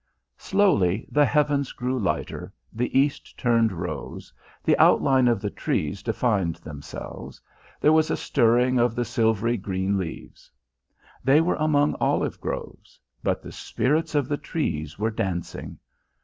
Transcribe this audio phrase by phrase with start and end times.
[0.39, 6.55] Slowly, the heavens grew lighter, the east turned rose, the outline of the trees defined
[6.55, 7.39] themselves,
[7.79, 10.49] there was a stirring of the silvery green leaves.
[11.23, 15.77] They were among olive groves but the spirits of the trees were dancing.